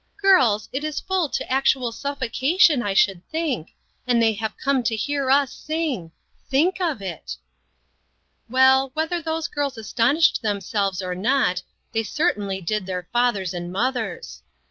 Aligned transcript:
"Girls, 0.19 0.67
it 0.73 0.83
is 0.83 0.99
full 0.99 1.29
to 1.29 1.47
actual 1.47 1.91
suffocation, 1.91 2.81
I 2.81 2.95
should 2.95 3.21
think; 3.29 3.75
and 4.07 4.19
they 4.19 4.33
have 4.33 4.57
come 4.57 4.81
to 4.81 4.95
hear 4.95 5.29
us 5.29 5.53
sing. 5.53 6.11
Think 6.49 6.81
of 6.81 7.03
it!" 7.03 7.37
Well, 8.49 8.89
whether 8.95 9.21
those 9.21 9.47
girls 9.47 9.77
astonished 9.77 10.41
them 10.41 10.59
selves 10.59 11.03
or 11.03 11.13
not, 11.13 11.61
they 11.91 12.01
certainly 12.01 12.61
did 12.61 12.87
their 12.87 13.07
fath 13.13 13.35
ers 13.35 13.53
and 13.53 13.71
mothers. 13.71 14.41